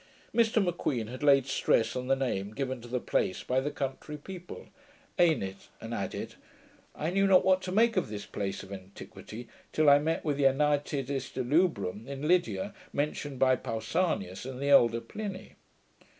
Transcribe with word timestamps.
Mr 0.33 0.63
M'Queen 0.65 1.05
had 1.09 1.21
laid 1.21 1.45
stress 1.45 1.95
on 1.95 2.07
the 2.07 2.15
name 2.15 2.55
given 2.55 2.81
to 2.81 2.87
the 2.87 2.99
place 2.99 3.43
by 3.43 3.59
the 3.59 3.69
country 3.69 4.17
people, 4.17 4.69
Ainnit; 5.19 5.67
and 5.79 5.93
added, 5.93 6.33
'I 6.95 7.11
knew 7.11 7.27
not 7.27 7.45
what 7.45 7.61
to 7.61 7.71
make 7.71 7.95
of 7.97 8.09
this 8.09 8.25
piece 8.25 8.63
of 8.63 8.73
antiquity, 8.73 9.47
till 9.71 9.91
I 9.91 9.99
met 9.99 10.25
with 10.25 10.37
the 10.37 10.45
Anaitidis 10.47 11.29
delubrum 11.31 12.07
in 12.07 12.27
Lydia, 12.27 12.73
mentioned 12.91 13.37
by 13.37 13.55
Pausanias 13.55 14.43
and 14.43 14.59
the 14.59 14.69
elder 14.69 15.01
Pliny.' 15.01 15.53